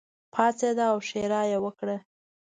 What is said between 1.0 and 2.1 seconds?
ښېرا یې وکړه.